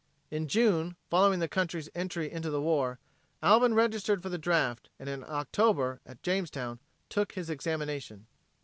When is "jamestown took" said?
6.23-7.33